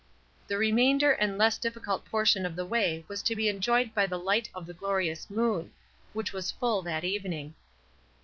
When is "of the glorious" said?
4.55-5.29